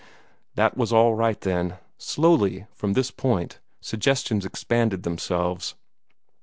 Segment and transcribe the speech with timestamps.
[0.55, 1.77] That was all right, then.
[1.99, 5.75] Slowly, from this point, suggestions expanded themselves.